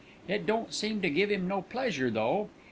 It 0.27 0.47
don't 0.47 0.73
seem 0.73 1.03
to 1.03 1.11
give 1.11 1.29
'im 1.31 1.47
no 1.47 1.61
pleasure 1.61 2.09
though. 2.09 2.49